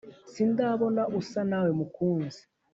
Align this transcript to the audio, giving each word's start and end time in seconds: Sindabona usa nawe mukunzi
Sindabona 0.31 1.01
usa 1.19 1.41
nawe 1.49 1.69
mukunzi 1.79 2.41